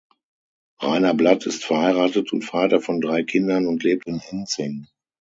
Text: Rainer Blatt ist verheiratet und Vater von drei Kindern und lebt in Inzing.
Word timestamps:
Rainer 0.81 1.13
Blatt 1.13 1.45
ist 1.45 1.63
verheiratet 1.63 2.33
und 2.33 2.41
Vater 2.43 2.81
von 2.81 3.01
drei 3.01 3.21
Kindern 3.21 3.67
und 3.67 3.83
lebt 3.83 4.07
in 4.07 4.19
Inzing. 4.31 4.87